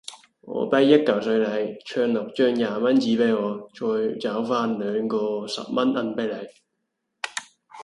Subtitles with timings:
[0.41, 6.33] 我俾一舊水你，唱六張廿蚊紙俾我，再找返兩個十蚊銀俾你